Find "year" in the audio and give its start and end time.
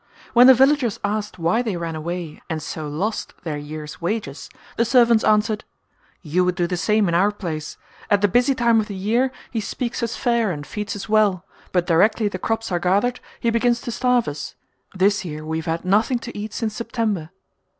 8.95-9.31, 15.23-15.45